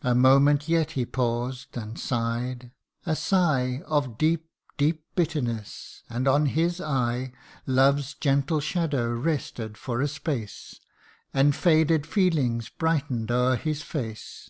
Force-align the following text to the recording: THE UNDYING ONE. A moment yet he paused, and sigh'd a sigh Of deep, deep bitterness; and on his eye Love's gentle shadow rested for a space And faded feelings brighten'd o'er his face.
THE 0.00 0.08
UNDYING 0.12 0.22
ONE. 0.22 0.32
A 0.32 0.32
moment 0.40 0.68
yet 0.70 0.90
he 0.92 1.04
paused, 1.04 1.76
and 1.76 2.00
sigh'd 2.00 2.70
a 3.04 3.14
sigh 3.14 3.82
Of 3.84 4.16
deep, 4.16 4.48
deep 4.78 5.04
bitterness; 5.14 6.02
and 6.08 6.26
on 6.26 6.46
his 6.46 6.80
eye 6.80 7.32
Love's 7.66 8.14
gentle 8.14 8.60
shadow 8.60 9.10
rested 9.12 9.76
for 9.76 10.00
a 10.00 10.08
space 10.08 10.80
And 11.34 11.54
faded 11.54 12.06
feelings 12.06 12.70
brighten'd 12.70 13.30
o'er 13.30 13.56
his 13.56 13.82
face. 13.82 14.48